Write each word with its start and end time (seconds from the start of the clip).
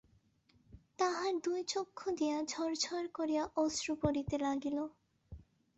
তাঁহার 0.99 1.33
দুই 1.43 1.61
চক্ষু 1.67 2.07
দিয়া 2.19 2.37
ঝরঝর 2.47 3.03
করিয়া 3.13 3.43
অশ্রু 3.57 3.93
পড়িতে 4.01 4.35
লাগিল। 4.39 4.77